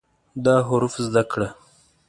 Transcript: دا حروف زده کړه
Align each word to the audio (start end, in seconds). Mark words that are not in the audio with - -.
دا 0.45 0.55
حروف 0.67 0.93
زده 1.05 1.23
کړه 1.31 1.49